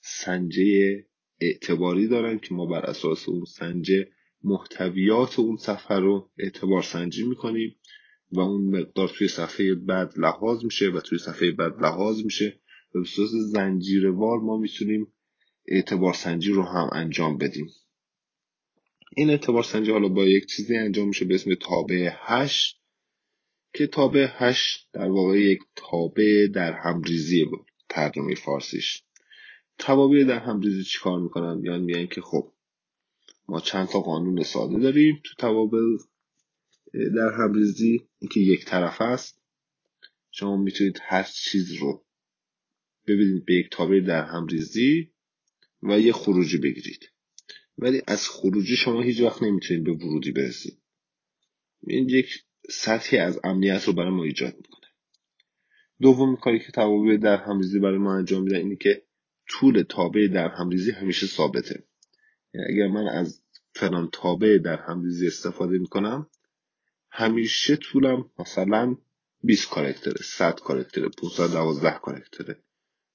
[0.00, 1.04] سنجه
[1.40, 4.08] اعتباری دارن که ما بر اساس اون سنجه
[4.44, 7.76] محتویات اون صفحه رو اعتبار سنجی می‌کنیم
[8.32, 12.60] و اون مقدار توی صفحه بعد لحاظ میشه و توی صفحه بعد لحاظ میشه
[12.94, 15.12] و به صورت زنجیروار ما می‌تونیم
[15.68, 17.70] اعتبار سنجی رو هم انجام بدیم.
[19.16, 22.76] این اعتبار سنجی حالا با یک چیزی انجام میشه به اسم تابع hash
[23.74, 27.46] که تابع hash در واقع یک تابع درهم‌ریزی
[27.88, 29.02] ترجمه فارسیش.
[29.78, 32.52] توابع درهم‌ریزی چیکار می‌کنن؟ میان میگن که خب
[33.48, 35.80] ما چند تا قانون ساده داریم تو توابع
[36.94, 39.42] درهم‌ریزی اینکه یک طرفه است.
[40.30, 42.04] شما می‌تونید هر چیز رو
[43.06, 45.10] بدید به یک تابع درهم‌ریزی
[45.82, 47.10] و یه خروجی بگیرید.
[47.78, 50.78] ولی از خروجی شما هیچ وقت نمی‌تونید به ورودی برسید.
[51.86, 54.86] این یک سطحی از امنیت رو برای ما ایجاد می‌کنه.
[56.00, 59.02] دومین کاری که توابع در همریزی برای ما انجام میدن اینه که
[59.48, 61.84] طول تابع در همریزی همیشه ثابته.
[62.54, 63.42] اگر من از
[63.74, 66.26] فلان تابع در همریزی استفاده می‌کنم
[67.10, 68.96] همیشه طولم مثلا
[69.42, 72.62] 20 کارکتره 100 کارکتره 512 کارکتره.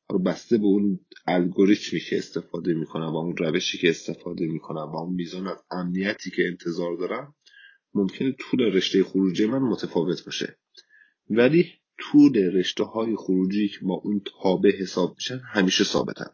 [0.09, 4.97] حالا بسته به اون الگوریتمی که استفاده می‌کنم و اون روشی که استفاده می‌کنم و
[4.97, 7.35] اون میزان از امنیتی که انتظار دارم
[7.93, 10.57] ممکنه طول رشته خروجی من متفاوت باشه.
[11.29, 16.29] ولی طول رشته های خروجی که با اون تابع حساب میشن همیشه ثابتن.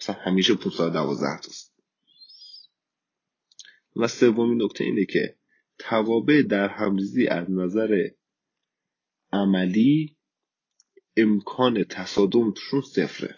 [0.00, 1.71] مثلا همیشه 512 تاست
[3.96, 5.36] و سومین نکته اینه که
[5.78, 8.08] توابع در همریزی از نظر
[9.32, 10.16] عملی
[11.16, 13.36] امکان تصادم توشون صفره.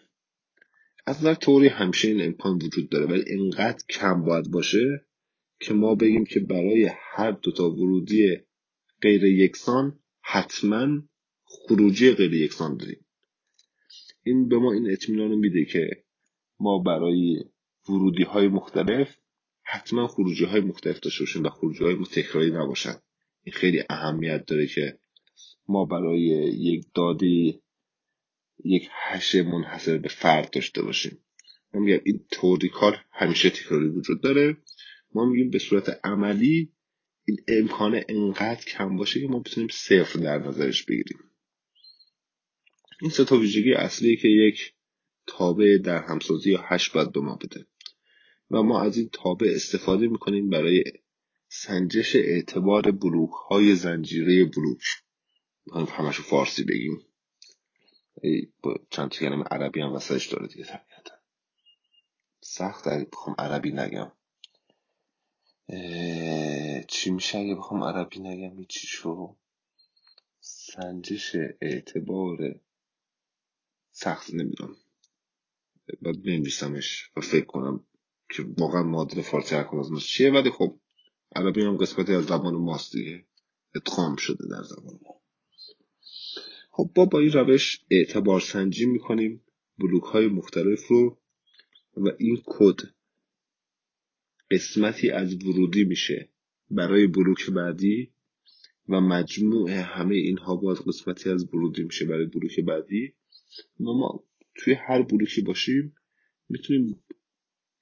[1.06, 5.06] از نظر تئوری همیشه این امکان وجود داره ولی انقدر کم باید باشه
[5.60, 8.36] که ما بگیم که برای هر دوتا ورودی
[9.02, 11.02] غیر یکسان حتما
[11.44, 13.06] خروجی غیر یکسان داریم.
[14.22, 16.04] این به ما این اطمینان رو میده که
[16.60, 17.44] ما برای
[17.88, 19.16] ورودی های مختلف
[19.74, 22.94] حتما خروجی های مختلف داشته باشیم و خروجی های تکراری نباشن.
[23.42, 24.98] این خیلی اهمیت داره که
[25.68, 27.60] ما برای یک داده‌ای
[28.64, 31.18] یک hash منحصر به فرد داشته باشیم.
[31.74, 34.56] من میگم این تئوری کار همیشه تکراری وجود داره.
[35.14, 36.72] ما میگیم به صورت عملی
[37.24, 41.18] این امکان انقدر کم باشه که ما بتونیم صفر در نظرش بگیریم.
[43.00, 44.72] این سه تا ویژگی اصلی که یک
[45.26, 47.66] تابع درهم‌سازی یا hash باید به ما بده.
[48.54, 50.84] و ما از این تابع استفاده می‌کنیم برای
[51.48, 54.82] سنجش اعتبار بلوک های زنجیره بلوک
[55.88, 57.06] همشو فارسی بگیم.
[58.62, 61.14] با چند تا عربی هم وسطش داره دیگه طبیعتا.
[62.40, 64.12] سخت اگه بخوام عربی نگم.
[66.88, 69.36] چی میشه اگه بخوام عربی نگم؟ چی شو؟
[70.40, 72.60] سنجش اعتبار
[73.92, 74.76] سخت نمی‌دونم.
[76.02, 77.86] باید بنویسمش و فکر کنم
[78.36, 80.80] که واقعا معادل فارسی هر از چیه ولی خب
[81.36, 83.26] عربی هم قسمتی از زبان ماست دیگه.
[83.74, 85.20] ادغام شده در زبان ما.
[86.70, 89.44] خب با با این روش اعتبار سنجی می‌کنیم.
[89.78, 91.18] بلوک های مختلف رو
[91.96, 92.80] و این کد
[94.50, 96.30] قسمتی از ورودی میشه
[96.70, 98.12] برای بلوک بعدی
[98.88, 103.14] و مجموع همه اینها باز قسمتی از ورودی میشه برای بلوک بعدی.
[103.80, 105.94] و ما توی هر بلوکی باشیم
[106.48, 107.03] می‌تونیم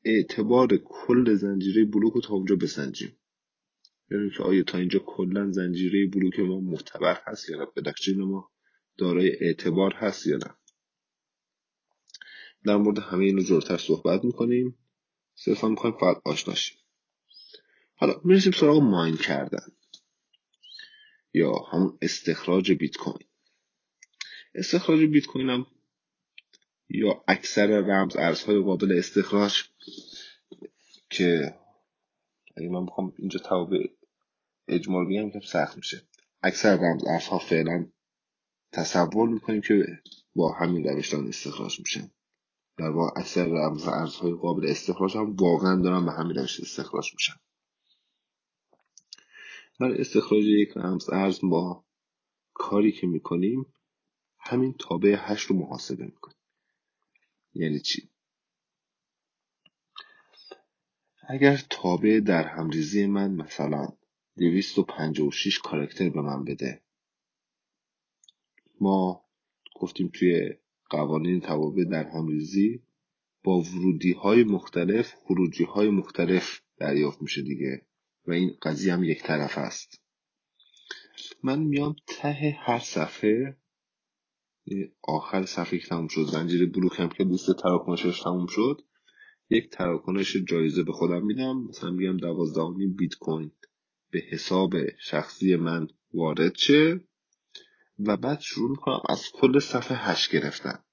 [0.04, 3.16] اعتبار کل زنجیره بلوک رو تا اونجا بسنجیم.
[4.10, 7.66] یعنی که آیا تا اینجا کلا زنجیره بلوک ما معتبر هست یا نه.
[7.66, 8.50] پدکچین ما
[8.98, 10.54] دارای اعتبار هست یا نه.
[12.64, 14.78] در مورد همه اینو جورتر صحبت می‌کنیم.
[15.34, 16.78] صرفا می‌خوایم فقط آشناشیم
[17.94, 19.66] حالا می‌رسیم سراغ ماین کردن.
[21.34, 23.28] یا همون استخراج بیت کوین
[24.54, 25.66] استخراج بیت کوین هم
[26.88, 29.62] یا اکثر رمز ارزهای قابل استخراج
[31.10, 31.54] که
[32.56, 33.86] اگه من بخوام اینجا توابع
[34.68, 36.02] اجمال بگم که سخت میشه.
[36.42, 37.86] اکثر رمز ارزها فعلا
[38.72, 40.02] تصور می‌کنیم که
[40.34, 42.10] با همین روش دارن استخراج میشن.
[42.76, 47.34] در واقع اکثر رمز ارزهای قابل استخراج هم واقعا دارن به همین روش استخراج میشن.
[49.80, 51.84] برای استخراج یک رمز ارز ما
[52.54, 53.74] کاری که می‌کنیم
[54.38, 56.36] همین تابع هشت رو محاسبه می‌کنیم.
[57.54, 58.11] یعنی چی؟
[61.28, 63.88] اگر تابع در همریزی من مثلا
[64.36, 66.82] 256 کارکتر به من بده.
[68.80, 69.24] ما
[69.74, 70.50] گفتیم توی
[70.90, 72.82] قوانین توابع در همریزی
[73.44, 77.86] با ورودی های مختلف خروجی های مختلف دریافت میشه دیگه
[78.26, 80.00] و این قضیه هم یک طرفه است.
[81.42, 83.56] من میام ته هر صفحه.
[85.02, 88.82] آخر صفحه که تموم شد زنجیره بلوک هم که لیست تراکنشش تموم شد.
[89.52, 91.56] یک تراکنش جایزه به خودم میدم.
[91.56, 93.52] مثلا میگم دوازده بیت کوین
[94.10, 97.00] به حساب شخصی من وارد شه.
[97.98, 100.84] و بعد شروع می‌کنم از کل صفحه hash گرفتن.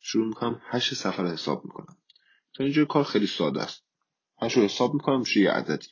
[0.00, 1.96] شروع می‌کنم hash صفحه رو حساب می‌کنم.
[2.54, 3.84] تا اینجا کار خیلی ساده است.
[4.42, 5.88] hash رو حساب می‌کنم میشه یه عددی.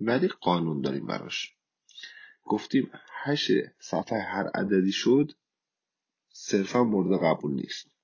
[0.00, 1.54] ولی قانون داریم براش.
[2.44, 2.90] گفتیم
[3.24, 5.32] hash صفحه هر عددی شد
[6.28, 7.99] صرفا مورد قبول نیست.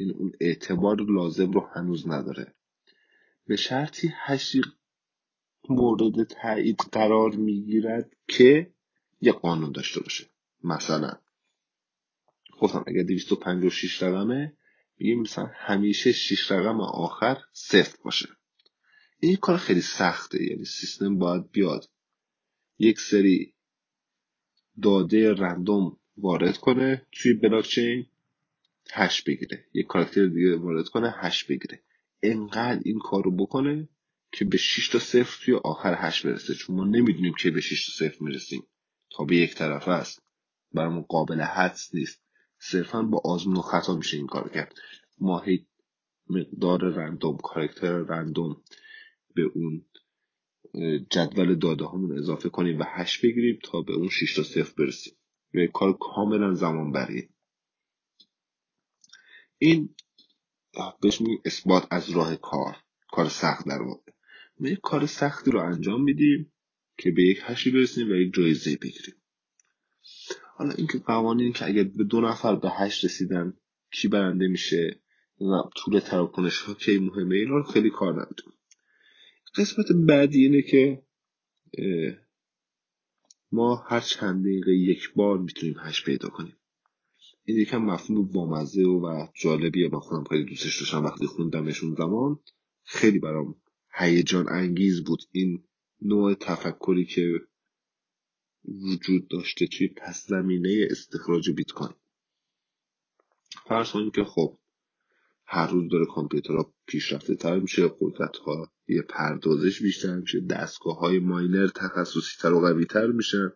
[0.00, 2.54] این اون اعتبار لازم رو هنوز نداره.
[3.46, 4.62] به شرطی hash ی
[5.68, 8.72] مورد تایید قرار می‌گیرد که
[9.20, 10.26] یه قانون داشته باشه.
[10.64, 11.12] مثلا
[12.60, 14.56] گفتم اگر 256 رقمه
[14.98, 18.28] میگیم مثلا همیشه 6 رقم آخر صفر باشه.
[19.20, 21.90] این کار خیلی سخته یعنی سیستم باید بیاد
[22.78, 23.54] یک سری
[24.82, 28.06] داده random وارد کنه توی بلاکچین.
[28.94, 29.64] hash بگیره.
[29.74, 31.82] یک character دیگه وارد کنه hash بگیره.
[32.22, 33.88] انقدر این کار رو بکنه
[34.32, 36.54] که به 6 تا صفر توی آخر هش برسه.
[36.54, 38.62] چون ما نمی‌دونیم که به 6 تا صفر می‌رسیم.
[39.16, 40.22] تا به یک طرف است.
[40.72, 42.22] برامون قابل حدس نیست.
[42.58, 44.74] صرفا با آزمون و خطا میشه این کار کرد.
[45.18, 45.66] ما هی
[46.30, 48.62] مقدار رندوم کارکتر رندوم
[49.34, 49.84] به اون
[51.10, 55.12] جدول داده همون اضافه کنیم و هش بگیریم تا به اون 6 تا صفر برسیم.
[55.54, 57.28] و کار کاملا زمان بریه
[59.62, 59.94] این
[61.02, 62.76] بهش میگیم اثبات از راه کار
[63.08, 64.12] کار سخت در واقع.
[64.60, 66.52] ما یک کار سختی رو انجام میدیم
[66.98, 69.14] که به یک هشی برسیم و یک جایزه بگیریم.
[70.56, 73.56] حالا اینکه قوانین که اگر به دو نفر به هشت رسیدن
[73.92, 75.00] کی برنده میشه
[75.40, 78.52] و طول تراکنش ها کی مهمه اینا رو خیلی کار نداریم.
[79.56, 81.02] قسمت بعدی اینه که
[83.52, 86.56] ما هر چند دقیقه یک بار می‌تونیم هش پیدا کنیم.
[87.44, 89.88] این یکم مفهوم بامزه و جالبیه.
[89.92, 92.38] من خودم خیلی دوستش داشتم وقتی خوندمشون زمان.
[92.84, 93.54] خیلی برام
[93.94, 95.64] هیجان انگیز بود این
[96.02, 97.40] نوع تفکری که
[98.64, 101.94] وجود داشته توی پس زمینه استخراج بیت کوین
[103.68, 104.58] فرض کنیم که خب
[105.46, 111.18] هر روز داره کامپیوترها پیشرفته تر میشه قدرت ها یه پردازش بیشتر میشه دستگاه های
[111.18, 113.52] ماینر تخصصی تر و قوی تر میشن.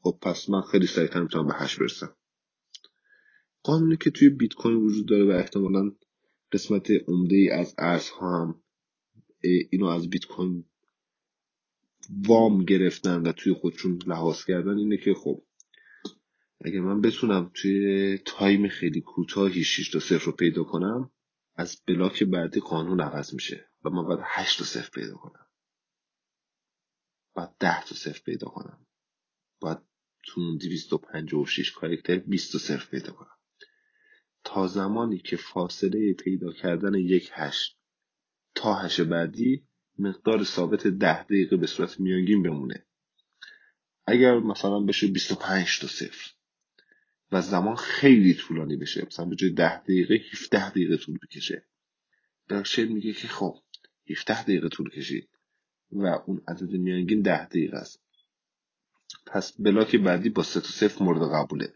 [0.00, 2.16] خب پس من خیلی سریعتر می‌تونم به هش برسم.
[3.62, 5.92] قانونی که توی بیت کوین وجود داره و احتمالا
[6.52, 8.62] قسمت عمده ای از ارزها هم
[9.70, 10.64] اینو از بیت کوین
[12.28, 15.42] وام گرفتن و توی خودشون لحاظ کردن اینه که خب
[16.64, 21.10] اگه من بتونم توی time خیلی کوتاهی 6 تا صفر رو پیدا کنم
[21.54, 25.46] از بلاک بعدی قانون عوض میشه و من باید 8 تا صفر پیدا کنم.
[27.34, 28.86] باید 10 تا صفر پیدا کنم.
[29.60, 29.78] باید
[30.24, 33.39] تو اون 256 character 20 تا صفر پیدا کنم.
[34.44, 37.76] تا زمانی که فاصله پیدا کردن یک hash
[38.54, 39.64] تا hash بعدی
[39.98, 42.86] مقدار ثابت ده دقیقه به صورت میانگین بمونه.
[44.06, 46.30] اگر مثلا بشه 25 تا صفر
[47.32, 51.66] و زمان خیلی طولانی بشه مثلا به جای 10 دقیقه 17 دقیقه طول بکشه.
[52.48, 53.58] بلاکچین میگه که خب
[54.10, 55.28] 17 دقیقه طول کشید
[55.92, 58.02] و اون عدد میانگین 10 دقیقه است.
[59.26, 61.72] پس بلاک بعدی با 3 تا صفر مورد قبوله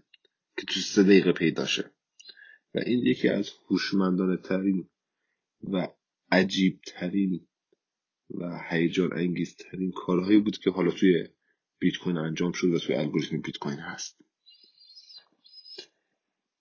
[0.56, 1.90] که تو 3 دقیقه پیدا شه.
[2.74, 4.88] و این یکی از هوشمندانه ترین
[5.62, 5.88] و
[6.30, 7.46] عجیب ترین
[8.30, 11.28] و هیجان انگیز ترین کارهایی بود که حالا توی
[11.78, 14.20] بیت کوین انجام شد و توی الگوریتم بیت کوین هست.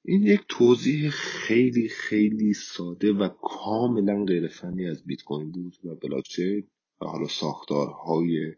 [0.06, 5.95] این یک توضیح خیلی خیلی ساده و کاملا غیر فنی از بیت کوین بود و
[5.95, 6.67] بلاکچین
[7.02, 8.56] و حالا ساختارهای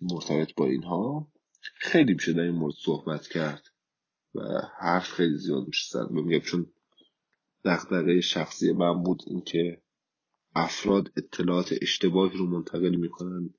[0.00, 1.32] مرتبط با اینها.
[1.60, 3.71] خیلی میشه در این مورد صحبت کرد.
[4.34, 4.40] و
[4.78, 6.10] حرف خیلی زیاد میشه زد.
[6.10, 6.66] میگم چون
[7.64, 9.82] دغدغه شخصی من بود اینکه
[10.54, 13.50] افراد اطلاعات اشتباهی رو منتقل می‌کنن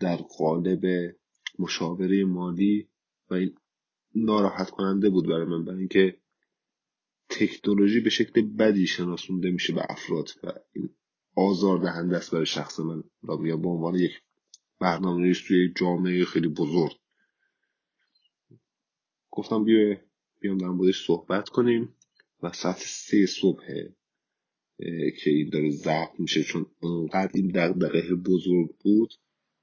[0.00, 1.14] در قالب
[1.58, 2.88] مشاوره مالی
[3.30, 3.54] و این
[4.14, 6.20] ناراحت کننده بود برای من برای اینکه
[7.28, 10.90] تکنولوژی به شکل بدی شناسونده میشه به افراد و این
[11.36, 13.04] آزار دهنده است برای شخص من.
[13.22, 14.12] را میگم به عنوان یک
[14.80, 16.98] برنامه توی جامعه خیلی بزرگ.
[19.36, 19.96] گفتم بیا
[20.40, 21.94] بیام در موردش صحبت کنیم
[22.42, 23.66] و ساعت سه صبح
[25.22, 29.14] که این داره ضبط میشه چون انقدر این دقدقه بزرگ بود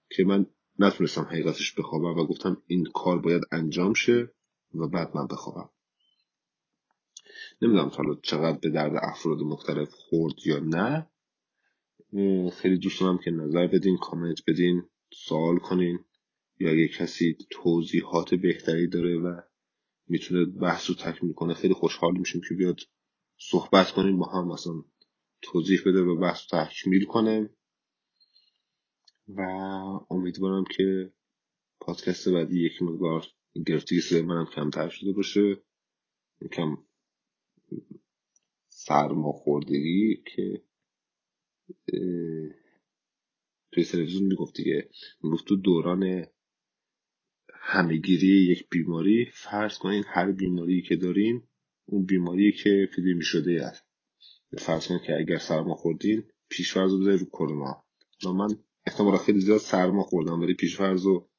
[0.09, 0.45] که من
[0.79, 4.31] نتونستم حقیقتش بخوابم و گفتم این کار باید انجام شه
[4.75, 5.69] و بعد من بخوابم.
[7.61, 11.09] نمی‌دونم حالا چقدر به درد افراد مختلف خورد یا نه.
[12.51, 14.83] خیلی دوست دارم که نظر بدین کامنت بدین
[15.13, 15.99] سوال کنین
[16.59, 19.41] یا اگه کسی توضیحات بهتری داره و
[20.07, 21.53] می‌تونه بحث رو تکمیل کنه.
[21.53, 22.79] خیلی خوشحال میشیم که بیاد
[23.37, 24.83] صحبت کنیم با هم مثلا
[25.41, 27.49] توضیح بده و بحث رو تکمیل کنه.
[29.27, 29.41] و
[30.09, 31.13] امیدوارم که
[31.79, 33.25] پادکست بعدی یکی مقدار
[33.67, 35.63] گرفتگی منم کمتر شده باشه.
[36.41, 36.77] یکم
[38.69, 40.63] سرماخوردگی که
[43.71, 44.89] توی تلویزیون می‌گفت دیگه.
[45.23, 46.25] می‌گفت تو دوران
[47.65, 49.25] همهگیری یک بیماری.
[49.33, 51.43] فرض کنین هر بیماری که دارین
[51.85, 53.83] اون بیماری که اپیدمی شده است.
[54.57, 57.83] فرض کنین که اگر سرما خوردین پیشفرض بذارید رو کرونا.
[58.25, 58.47] من
[58.85, 61.29] احتمالا خیلی زیاد سرما خوردم ولی پیشفرض رو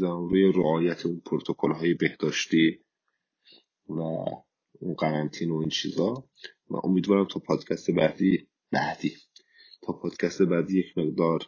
[0.00, 2.84] روی رعایت اون پروتکل های بهداشتی
[3.88, 4.00] و
[4.72, 6.28] اون قرنطین و این چیزا.
[6.70, 9.16] و امیدوارم تا پادکست بعدی بعدی
[9.82, 11.40] تا پادکست بعدی یک مقدار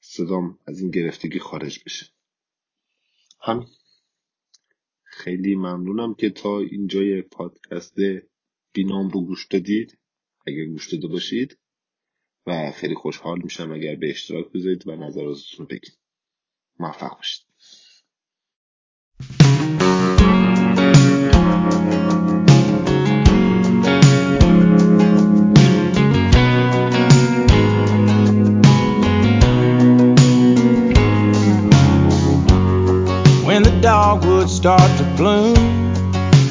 [0.00, 2.06] صدام از این گرفتگی خارج بشه.
[3.42, 3.68] همین
[5.04, 7.96] خیلی ممنونم که تا اینجای پادکست
[8.72, 9.98] بینام رو گوش دادید.
[10.46, 11.58] اگر گوش داده باشید.
[12.46, 15.98] و خیلی خوشحال میشم اگر به اشتراک بذارید و نظراتتون بگید.
[16.78, 17.51] موفق باشید.
[33.82, 35.56] Dogwoods start to bloom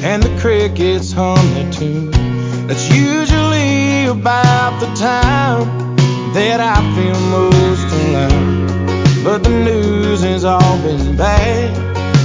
[0.04, 2.10] and the crickets hum their tune.
[2.66, 5.96] That's usually about the time
[6.34, 8.66] that I feel most alone.
[9.24, 11.74] But the news has all been bad,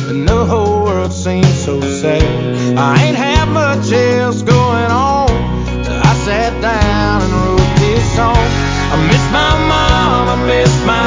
[0.09, 2.77] and the whole world seems so sad.
[2.77, 5.29] I ain't had much else going on,
[5.85, 8.35] so I sat down and wrote this song.
[8.91, 11.06] I miss my mom, I miss my